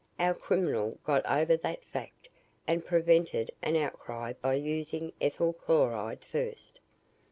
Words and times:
Our 0.17 0.33
criminal 0.33 0.97
got 1.03 1.23
over 1.27 1.55
that 1.57 1.85
fact 1.85 2.27
and 2.65 2.83
prevented 2.83 3.51
an 3.61 3.75
outcry 3.75 4.33
by 4.33 4.55
using 4.55 5.13
ethyl 5.21 5.53
chloride 5.53 6.25
first. 6.25 6.79